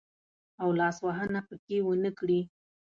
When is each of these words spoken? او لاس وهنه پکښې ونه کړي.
او 0.61 0.69
لاس 0.79 0.97
وهنه 1.05 1.39
پکښې 1.47 1.77
ونه 1.83 2.11
کړي. 2.19 2.39